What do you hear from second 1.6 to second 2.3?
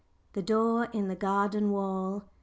WALL.